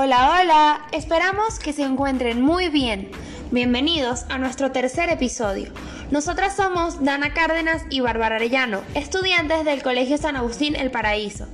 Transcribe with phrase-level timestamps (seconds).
[0.00, 3.10] Hola, hola, esperamos que se encuentren muy bien.
[3.50, 5.72] Bienvenidos a nuestro tercer episodio.
[6.12, 11.48] Nosotras somos Dana Cárdenas y Bárbara Arellano, estudiantes del Colegio San Agustín El Paraíso.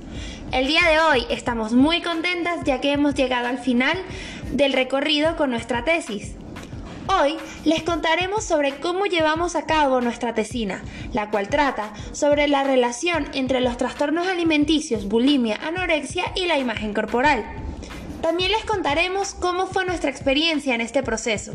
[0.51, 3.97] El día de hoy estamos muy contentas ya que hemos llegado al final
[4.51, 6.35] del recorrido con nuestra tesis.
[7.07, 10.83] Hoy les contaremos sobre cómo llevamos a cabo nuestra tesina,
[11.13, 16.93] la cual trata sobre la relación entre los trastornos alimenticios, bulimia, anorexia y la imagen
[16.93, 17.64] corporal.
[18.25, 21.53] También les contaremos cómo fue nuestra experiencia en este proceso.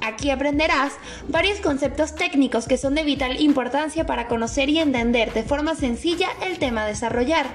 [0.00, 0.92] Aquí aprenderás
[1.28, 6.26] varios conceptos técnicos que son de vital importancia para conocer y entender de forma sencilla
[6.42, 7.46] el tema a desarrollar.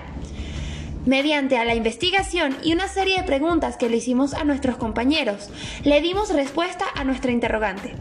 [1.05, 5.49] Mediante a la investigación y una serie de preguntas que le hicimos a nuestros compañeros,
[5.83, 7.95] le dimos respuesta a nuestra interrogante.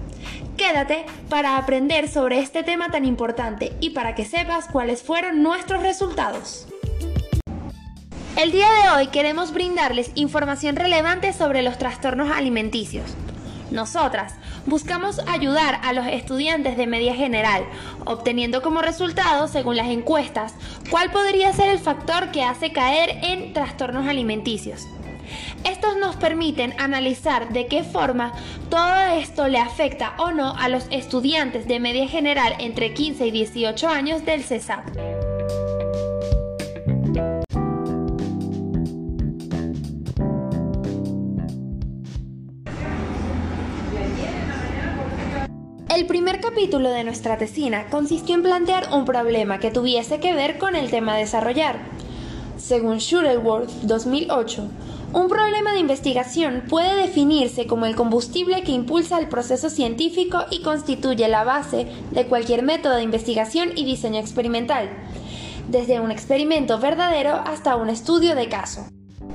[0.57, 5.83] Quédate para aprender sobre este tema tan importante y para que sepas cuáles fueron nuestros
[5.83, 6.69] resultados.
[8.39, 13.17] El día de hoy queremos brindarles información relevante sobre los trastornos alimenticios.
[13.73, 17.65] Nosotras buscamos ayudar a los estudiantes de media general,
[18.05, 20.55] obteniendo como resultado, según las encuestas,
[20.89, 24.87] cuál podría ser el factor que hace caer en trastornos alimenticios.
[25.65, 28.35] Estos nos permiten analizar de qué forma
[28.71, 33.31] todo esto le afecta o no a los estudiantes de media general entre 15 y
[33.33, 35.28] 18 años del CESAP.
[45.99, 50.57] El primer capítulo de nuestra tesina consistió en plantear un problema que tuviese que ver
[50.57, 51.81] con el tema a desarrollar.
[52.57, 54.69] Según Shuttleworth 2008,
[55.13, 60.63] un problema de investigación puede definirse como el combustible que impulsa el proceso científico y
[60.63, 64.91] constituye la base de cualquier método de investigación y diseño experimental,
[65.69, 68.87] desde un experimento verdadero hasta un estudio de caso.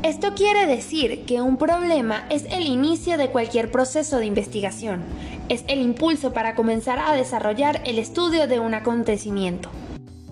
[0.03, 5.01] Esto quiere decir que un problema es el inicio de cualquier proceso de investigación,
[5.47, 9.69] es el impulso para comenzar a desarrollar el estudio de un acontecimiento.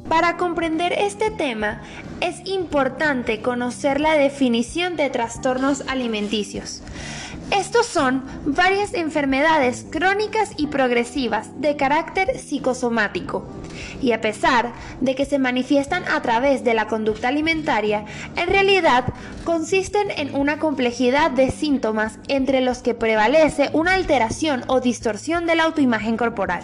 [0.09, 1.83] Para comprender este tema
[2.19, 6.81] es importante conocer la definición de trastornos alimenticios.
[7.49, 13.47] Estos son varias enfermedades crónicas y progresivas de carácter psicosomático.
[14.01, 18.05] Y a pesar de que se manifiestan a través de la conducta alimentaria,
[18.35, 19.05] en realidad
[19.43, 25.55] consisten en una complejidad de síntomas entre los que prevalece una alteración o distorsión de
[25.55, 26.61] la autoimagen corporal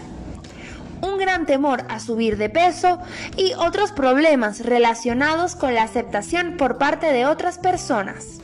[1.02, 3.00] un gran temor a subir de peso
[3.36, 8.40] y otros problemas relacionados con la aceptación por parte de otras personas.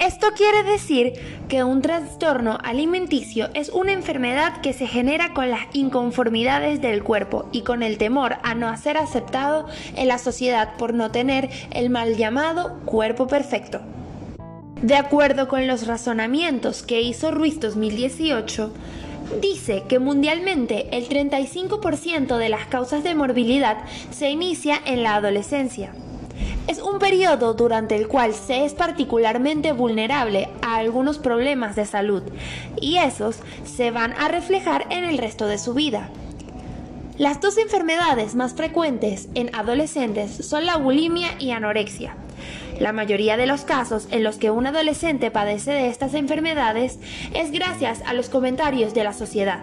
[0.00, 1.12] Esto quiere decir
[1.50, 7.50] que un trastorno alimenticio es una enfermedad que se genera con las inconformidades del cuerpo
[7.52, 9.66] y con el temor a no ser aceptado
[9.96, 13.82] en la sociedad por no tener el mal llamado cuerpo perfecto.
[14.80, 18.72] De acuerdo con los razonamientos que hizo Ruiz 2018,
[19.42, 25.92] dice que mundialmente el 35% de las causas de morbilidad se inicia en la adolescencia.
[26.66, 32.22] Es un periodo durante el cual se es particularmente vulnerable a algunos problemas de salud
[32.80, 36.10] y esos se van a reflejar en el resto de su vida.
[37.18, 42.14] Las dos enfermedades más frecuentes en adolescentes son la bulimia y anorexia.
[42.78, 46.98] La mayoría de los casos en los que un adolescente padece de estas enfermedades
[47.34, 49.60] es gracias a los comentarios de la sociedad.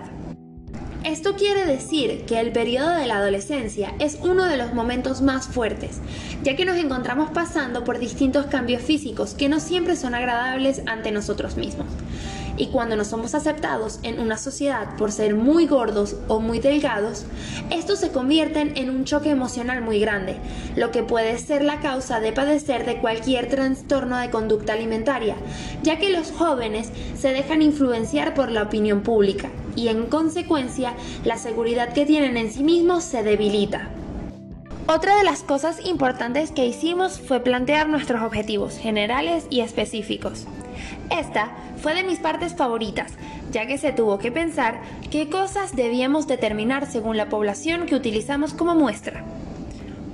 [1.03, 5.47] Esto quiere decir que el periodo de la adolescencia es uno de los momentos más
[5.47, 5.99] fuertes,
[6.43, 11.11] ya que nos encontramos pasando por distintos cambios físicos que no siempre son agradables ante
[11.11, 11.87] nosotros mismos.
[12.57, 17.25] Y cuando no somos aceptados en una sociedad por ser muy gordos o muy delgados,
[17.69, 20.37] estos se convierten en un choque emocional muy grande,
[20.75, 25.35] lo que puede ser la causa de padecer de cualquier trastorno de conducta alimentaria,
[25.83, 30.93] ya que los jóvenes se dejan influenciar por la opinión pública y en consecuencia
[31.23, 33.87] la seguridad que tienen en sí mismos se debilita.
[34.87, 40.47] Otra de las cosas importantes que hicimos fue plantear nuestros objetivos generales y específicos.
[41.09, 43.13] Esta fue de mis partes favoritas,
[43.51, 44.81] ya que se tuvo que pensar
[45.11, 49.23] qué cosas debíamos determinar según la población que utilizamos como muestra.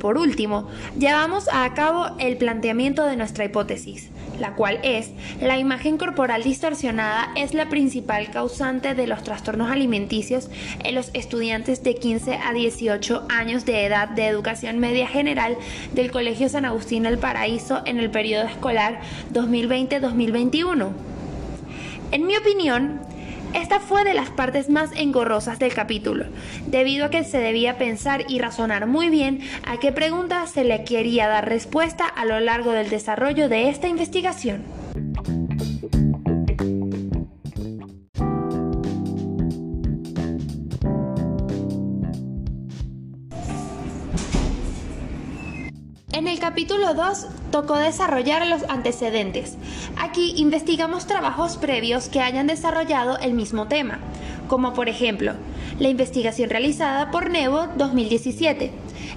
[0.03, 0.67] Por último,
[1.00, 7.31] llevamos a cabo el planteamiento de nuestra hipótesis, la cual es la imagen corporal distorsionada
[7.38, 10.50] es la principal causante de los trastornos alimenticios
[10.83, 15.55] en los estudiantes de 15 a 18 años de edad de educación media general
[15.94, 19.00] del Colegio San Agustín El Paraíso en el periodo escolar
[19.31, 20.89] 2020-2021.
[22.11, 23.00] En mi opinión,
[23.53, 26.25] esta fue de las partes más engorrosas del capítulo,
[26.65, 30.83] debido a que se debía pensar y razonar muy bien a qué preguntas se le
[30.83, 34.63] quería dar respuesta a lo largo del desarrollo de esta investigación.
[46.11, 49.57] En el capítulo 2 tocó desarrollar los antecedentes.
[49.95, 54.00] Aquí investigamos trabajos previos que hayan desarrollado el mismo tema,
[54.47, 55.33] como por ejemplo
[55.77, 58.71] la investigación realizada por Nebo 2017.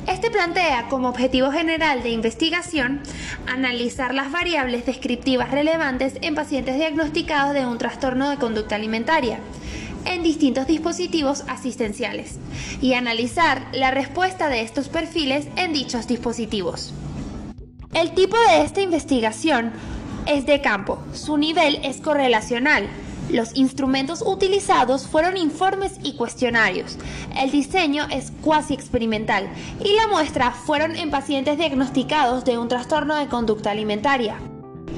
[0.07, 3.01] Este plantea como objetivo general de investigación
[3.47, 9.39] analizar las variables descriptivas relevantes en pacientes diagnosticados de un trastorno de conducta alimentaria
[10.05, 12.37] en distintos dispositivos asistenciales
[12.83, 16.93] y analizar la respuesta de estos perfiles en dichos dispositivos.
[17.97, 19.73] El tipo de esta investigación
[20.27, 22.91] es de campo, su nivel es correlacional.
[23.31, 26.99] Los instrumentos utilizados fueron informes y cuestionarios.
[27.41, 29.49] El diseño es cuasi experimental
[29.83, 34.37] y la muestra fueron en pacientes diagnosticados de un trastorno de conducta alimentaria.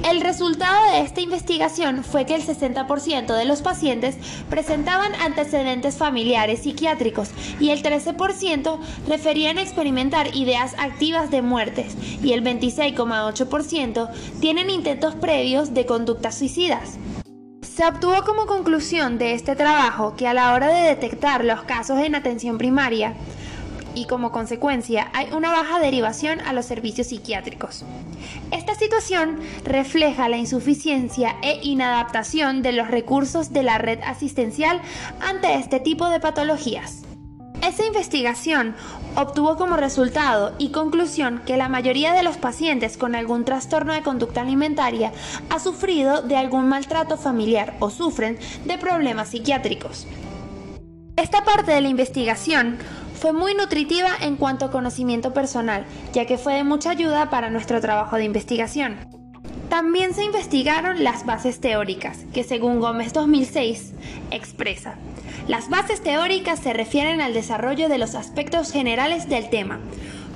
[0.03, 4.15] El resultado de esta investigación fue que el 60% de los pacientes
[4.49, 12.43] presentaban antecedentes familiares psiquiátricos y el 13% referían experimentar ideas activas de muertes y el
[12.43, 14.09] 26,8%
[14.39, 16.97] tienen intentos previos de conductas suicidas.
[17.61, 21.99] Se obtuvo como conclusión de este trabajo que a la hora de detectar los casos
[21.99, 23.15] en atención primaria,
[23.95, 27.85] y como consecuencia hay una baja derivación a los servicios psiquiátricos.
[28.51, 34.81] Esta situación refleja la insuficiencia e inadaptación de los recursos de la red asistencial
[35.21, 37.03] ante este tipo de patologías.
[37.61, 38.73] Esa investigación
[39.15, 44.01] obtuvo como resultado y conclusión que la mayoría de los pacientes con algún trastorno de
[44.01, 45.11] conducta alimentaria
[45.49, 50.07] ha sufrido de algún maltrato familiar o sufren de problemas psiquiátricos.
[51.17, 52.77] Esta parte de la investigación
[53.19, 57.49] fue muy nutritiva en cuanto a conocimiento personal, ya que fue de mucha ayuda para
[57.49, 58.95] nuestro trabajo de investigación.
[59.69, 63.91] También se investigaron las bases teóricas, que según Gómez 2006
[64.31, 64.95] expresa.
[65.49, 69.79] Las bases teóricas se refieren al desarrollo de los aspectos generales del tema.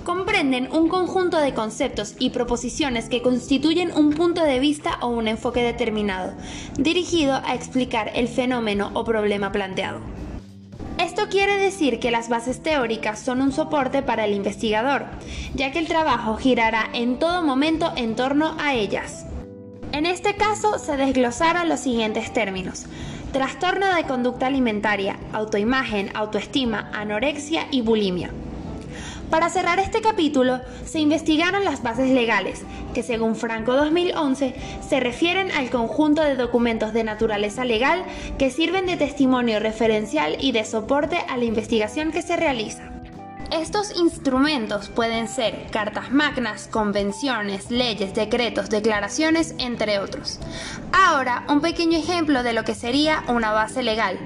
[0.04, 5.30] Comprenden un conjunto de conceptos y proposiciones que constituyen un punto de vista o un
[5.30, 6.34] enfoque determinado,
[6.78, 10.13] dirigido a explicar el fenómeno o problema planteado.
[11.04, 15.04] Esto quiere decir que las bases teóricas son un soporte para el investigador,
[15.54, 19.26] ya que el trabajo girará en todo momento en torno a ellas.
[19.92, 22.86] En este caso se desglosaron los siguientes términos.
[23.34, 28.32] Trastorno de conducta alimentaria, autoimagen, autoestima, anorexia y bulimia.
[29.34, 32.62] Para cerrar este capítulo, se investigaron las bases legales,
[32.94, 34.54] que según Franco 2011
[34.88, 38.06] se refieren al conjunto de documentos de naturaleza legal
[38.38, 42.92] que sirven de testimonio referencial y de soporte a la investigación que se realiza.
[43.52, 50.40] Estos instrumentos pueden ser cartas magnas, convenciones, leyes, decretos, declaraciones, entre otros.
[50.92, 54.20] Ahora, un pequeño ejemplo de lo que sería una base legal.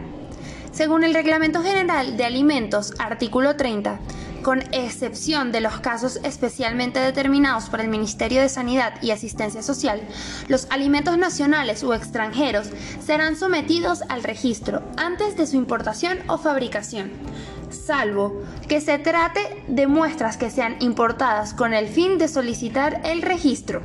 [0.73, 4.01] Según el Reglamento General de Alimentos, artículo 30,
[4.43, 10.01] con excepción de los casos especialmente determinados por el Ministerio de Sanidad y Asistencia Social,
[10.47, 12.69] los alimentos nacionales o extranjeros
[13.05, 17.11] serán sometidos al registro antes de su importación o fabricación,
[17.69, 23.21] salvo que se trate de muestras que sean importadas con el fin de solicitar el
[23.21, 23.81] registro.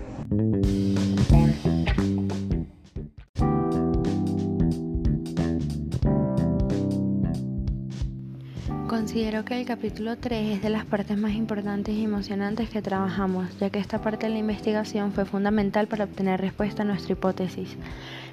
[8.93, 13.49] Considero que el capítulo 3 es de las partes más importantes y emocionantes que trabajamos,
[13.59, 17.75] ya que esta parte de la investigación fue fundamental para obtener respuesta a nuestra hipótesis.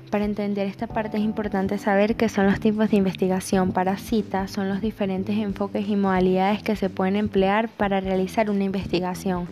[0.10, 3.72] Para entender esta parte es importante saber qué son los tipos de investigación.
[3.72, 8.64] Para cita son los diferentes enfoques y modalidades que se pueden emplear para realizar una
[8.64, 9.48] investigación,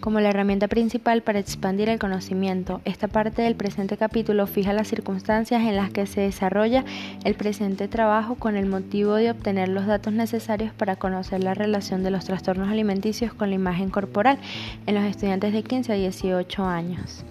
[0.00, 2.82] como la herramienta principal para expandir el conocimiento.
[2.84, 6.84] Esta parte del presente capítulo fija las circunstancias en las que se desarrolla
[7.24, 12.02] el presente trabajo con el motivo de obtener los datos necesarios para conocer la relación
[12.02, 14.36] de los trastornos alimenticios con la imagen corporal
[14.86, 17.24] en los estudiantes de 15 a 18 años.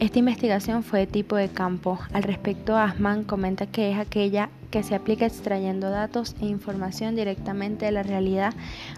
[0.00, 1.98] Esta investigación fue de tipo de campo.
[2.12, 7.86] Al respecto, Asman comenta que es aquella que se aplica extrayendo datos e información directamente
[7.86, 8.54] de la realidad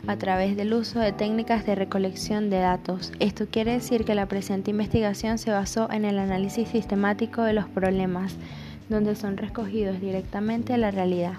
[0.06, 3.12] a través del uso de técnicas de recolección de datos.
[3.18, 7.66] Esto quiere decir que la presente investigación se basó en el análisis sistemático de los
[7.66, 8.36] problemas,
[8.90, 11.38] donde son recogidos directamente la realidad.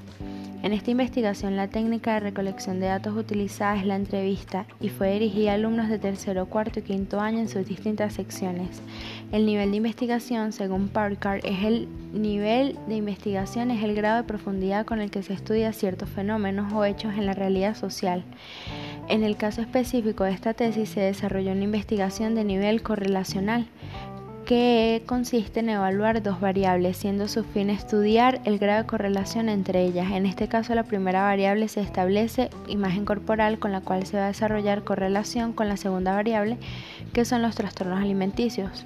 [0.63, 5.13] En esta investigación, la técnica de recolección de datos utilizada es la entrevista y fue
[5.13, 8.80] dirigida a alumnos de tercero, cuarto y quinto año en sus distintas secciones.
[9.31, 14.27] El nivel de investigación, según Parker, es el nivel de investigación es el grado de
[14.27, 18.25] profundidad con el que se estudia ciertos fenómenos o hechos en la realidad social.
[19.07, 23.67] En el caso específico de esta tesis se desarrolló una investigación de nivel correlacional
[24.45, 29.81] que consiste en evaluar dos variables, siendo su fin estudiar el grado de correlación entre
[29.83, 30.11] ellas.
[30.11, 34.25] En este caso, la primera variable se establece imagen corporal con la cual se va
[34.25, 36.57] a desarrollar correlación con la segunda variable,
[37.13, 38.85] que son los trastornos alimenticios.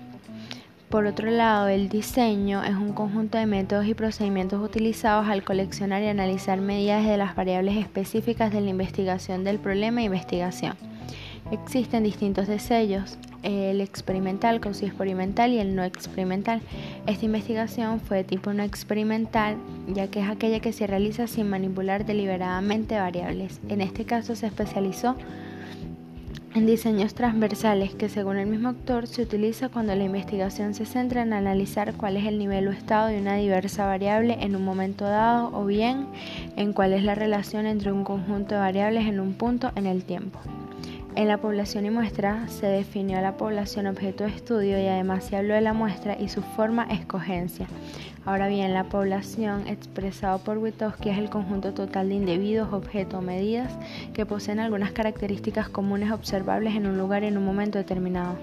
[0.96, 6.02] Por otro lado, el diseño es un conjunto de métodos y procedimientos utilizados al coleccionar
[6.02, 10.78] y analizar medidas de las variables específicas de la investigación del problema e investigación.
[11.52, 16.62] Existen distintos diseños, el experimental, experimental y el no experimental.
[17.08, 19.58] Esta investigación fue de tipo no experimental,
[19.94, 23.60] ya que es aquella que se realiza sin manipular deliberadamente variables.
[23.68, 25.18] En este caso se especializó
[26.56, 31.22] en diseños transversales que según el mismo autor se utiliza cuando la investigación se centra
[31.22, 35.04] en analizar cuál es el nivel o estado de una diversa variable en un momento
[35.04, 36.08] dado o bien
[36.56, 40.06] en cuál es la relación entre un conjunto de variables en un punto en el
[40.06, 40.40] tiempo.
[41.16, 45.38] En la población y muestra se definió la población objeto de estudio y además se
[45.38, 47.68] habló de la muestra y su forma escogencia.
[48.26, 53.22] Ahora bien, la población expresado por Witowski es el conjunto total de individuos, objetos o
[53.22, 53.72] medidas
[54.14, 58.38] que poseen algunas características comunes observables en un lugar y en un momento determinado.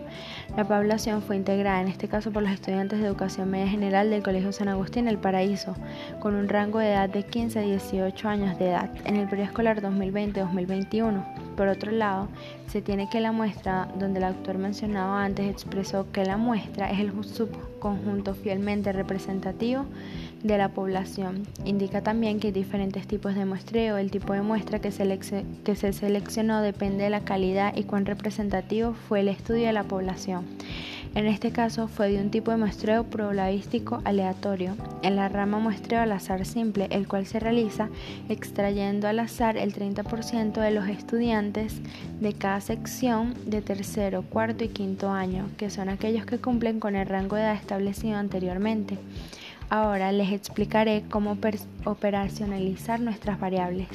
[0.57, 4.23] La población fue integrada, en este caso por los estudiantes de educación media general del
[4.23, 5.75] Colegio San Agustín El Paraíso,
[6.21, 9.49] con un rango de edad de 15 a 18 años de edad, en el periodo
[9.49, 11.42] escolar 2020-2021.
[11.63, 12.27] Por otro lado,
[12.67, 16.99] se tiene que la muestra, donde el autor mencionado antes expresó que la muestra es
[16.99, 19.85] el subconjunto fielmente representativo
[20.43, 21.45] de la población.
[21.65, 23.97] Indica también que hay diferentes tipos de muestreo.
[23.97, 24.91] El tipo de muestra que,
[25.63, 29.85] que se seleccionó depende de la calidad y cuán representativo fue el estudio de la
[29.85, 30.45] población.
[31.15, 36.01] En este caso fue de un tipo de muestreo probabilístico aleatorio, en la rama muestreo
[36.01, 37.91] al azar simple, el cual se realiza
[38.31, 41.83] extrayendo al azar el 30% de los estudiantes
[42.19, 46.97] de cada sección de tercero, cuarto y quinto año, que son aquellos que cumplen con
[46.97, 48.97] el rango de edad establecido anteriormente.
[49.69, 51.37] Ahora les explicaré cómo
[51.85, 53.89] operacionalizar nuestras variables.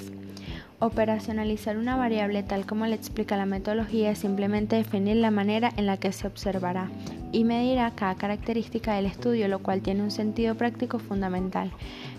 [0.79, 5.87] Operacionalizar una variable tal como le explica la metodología es simplemente definir la manera en
[5.87, 6.91] la que se observará
[7.31, 11.71] y medirá cada característica del estudio, lo cual tiene un sentido práctico fundamental.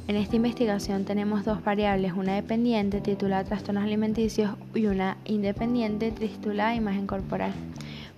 [0.08, 6.74] En esta investigación tenemos dos variables, una dependiente titulada trastornos alimenticios y una independiente titulada
[6.74, 7.52] imagen corporal.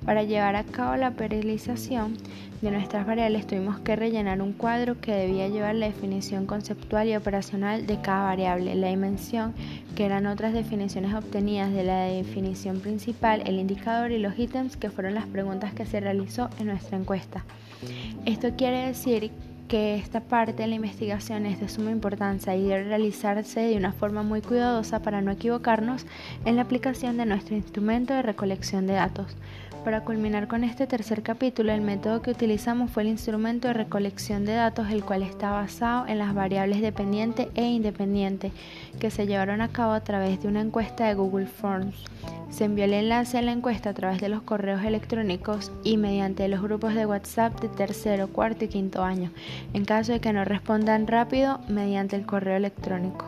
[0.05, 2.17] Para llevar a cabo la periodización
[2.63, 7.17] de nuestras variables tuvimos que rellenar un cuadro que debía llevar la definición conceptual y
[7.17, 9.55] operacional de cada variable, la dimensión,
[9.95, 14.91] que eran otras definiciones obtenidas de la definición principal, el indicador y los ítems, que
[14.91, 17.45] fueron las preguntas que se realizó en nuestra encuesta.
[18.27, 19.31] Esto quiere decir
[19.69, 23.93] que esta parte de la investigación es de suma importancia y debe realizarse de una
[23.93, 26.07] forma muy cuidadosa para no equivocarnos
[26.45, 29.37] en la aplicación de nuestro instrumento de recolección de datos.
[29.85, 34.45] Para culminar con este tercer capítulo, el método que utilizamos fue el instrumento de recolección
[34.45, 38.53] de datos, el cual está basado en las variables dependiente e independiente,
[38.99, 42.05] que se llevaron a cabo a través de una encuesta de Google Forms.
[42.51, 46.47] Se envió el enlace a la encuesta a través de los correos electrónicos y mediante
[46.49, 49.31] los grupos de WhatsApp de tercero, cuarto y quinto año,
[49.73, 53.25] en caso de que no respondan rápido mediante el correo electrónico.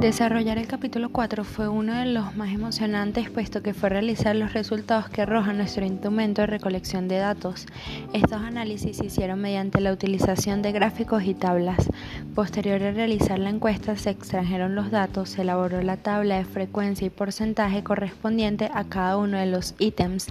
[0.00, 4.52] Desarrollar el capítulo 4 fue uno de los más emocionantes puesto que fue realizar los
[4.52, 7.64] resultados que arroja nuestro instrumento de recolección de datos.
[8.12, 11.88] Estos análisis se hicieron mediante la utilización de gráficos y tablas.
[12.34, 17.06] Posterior a realizar la encuesta se extrajeron los datos, se elaboró la tabla de frecuencia
[17.06, 20.26] y porcentaje correspondiente a cada uno de los ítems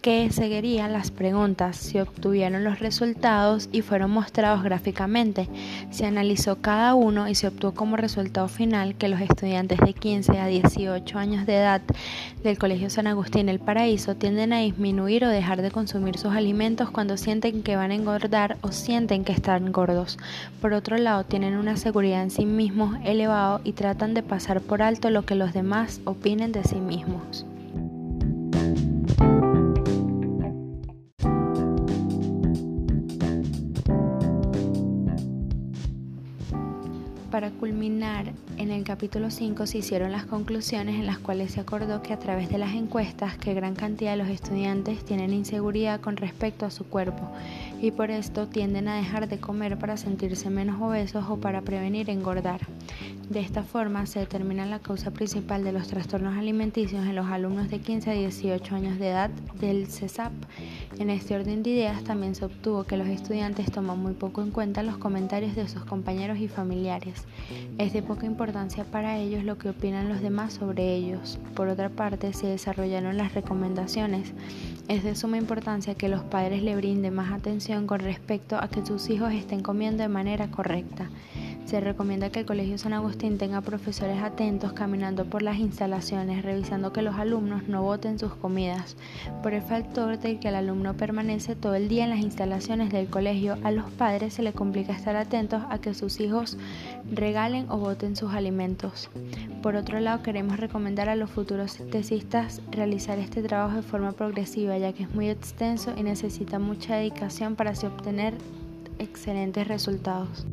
[0.00, 5.48] que seguirían las preguntas, se obtuvieron los resultados y fueron mostrados gráficamente.
[5.90, 10.38] Se analizó cada uno y se obtuvo como resultado final que los estudiantes de 15
[10.38, 11.82] a 18 años de edad
[12.42, 16.90] del Colegio San Agustín El Paraíso tienden a disminuir o dejar de consumir sus alimentos
[16.90, 20.18] cuando sienten que van a engordar o sienten que están gordos.
[20.62, 24.80] Por otro lado, tienen una seguridad en sí mismos elevado y tratan de pasar por
[24.80, 27.44] alto lo que los demás opinen de sí mismos.
[37.40, 42.02] Para culminar, en el capítulo 5 se hicieron las conclusiones en las cuales se acordó
[42.02, 46.18] que a través de las encuestas que gran cantidad de los estudiantes tienen inseguridad con
[46.18, 47.32] respecto a su cuerpo
[47.80, 52.10] y por esto tienden a dejar de comer para sentirse menos obesos o para prevenir
[52.10, 52.60] engordar.
[53.30, 57.70] De esta forma se determina la causa principal de los trastornos alimenticios en los alumnos
[57.70, 60.32] de 15 a 18 años de edad del CESAP
[61.00, 64.50] En este orden de ideas también se obtuvo que los estudiantes toman muy poco en
[64.50, 67.24] cuenta los comentarios de sus compañeros y familiares.
[67.78, 71.38] Es de poca importancia para ellos lo que opinan los demás sobre ellos.
[71.54, 74.34] Por otra parte, se desarrollaron las recomendaciones.
[74.88, 78.84] Es de suma importancia que los padres le brinden más atención con respecto a que
[78.84, 81.08] sus hijos estén comiendo de manera correcta.
[81.64, 86.92] Se recomienda que el Colegio San Agustín tenga profesores atentos caminando por las instalaciones, revisando
[86.92, 88.96] que los alumnos no boten sus comidas.
[89.42, 93.08] Por el factor de que el alumno permanece todo el día en las instalaciones del
[93.08, 96.58] colegio, a los padres se les complica estar atentos a que sus hijos
[97.12, 99.08] regalen o boten sus alimentos.
[99.62, 104.76] Por otro lado, queremos recomendar a los futuros tesistas realizar este trabajo de forma progresiva,
[104.78, 108.34] ya que es muy extenso y necesita mucha dedicación para así obtener
[108.98, 110.46] excelentes resultados.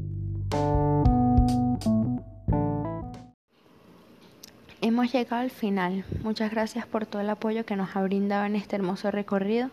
[4.98, 6.06] Hemos llegado al final.
[6.24, 9.70] Muchas gracias por todo el apoyo que nos ha brindado en este hermoso recorrido.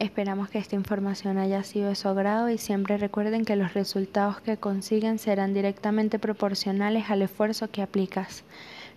[0.00, 4.40] Esperamos que esta información haya sido de su agrado y siempre recuerden que los resultados
[4.40, 8.42] que consiguen serán directamente proporcionales al esfuerzo que aplicas.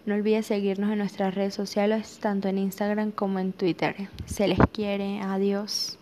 [0.07, 4.09] No olvides seguirnos en nuestras redes sociales, tanto en Instagram como en Twitter.
[4.25, 5.21] Se les quiere.
[5.21, 5.99] Adiós.